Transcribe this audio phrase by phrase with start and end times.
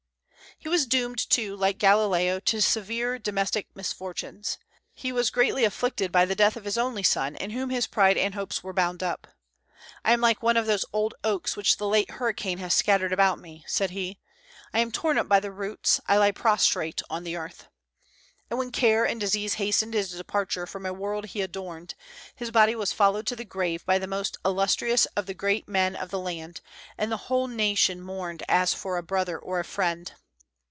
[0.57, 4.59] He was doomed, too, like Galileo, to severe domestic misfortunes.
[4.93, 8.15] He was greatly afflicted by the death of his only son, in whom his pride
[8.15, 9.25] and hopes were bound up.
[10.05, 13.39] "I am like one of those old oaks which the late hurricane has scattered about
[13.39, 14.19] me," said he.
[14.71, 17.67] "I am torn up by the roots; I lie prostrate on the earth."
[18.51, 21.95] And when care and disease hastened his departure from a world he adorned,
[22.35, 25.95] his body was followed to the grave by the most illustrious of the great men
[25.95, 26.61] of the land,
[26.99, 30.11] and the whole nation mourned as for a brother or a friend.